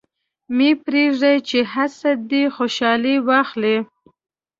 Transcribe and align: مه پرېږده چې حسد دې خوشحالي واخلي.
مه 0.57 0.69
پرېږده 0.83 1.31
چې 1.49 1.59
حسد 1.73 2.17
دې 2.31 2.43
خوشحالي 2.55 3.15
واخلي. 3.27 3.77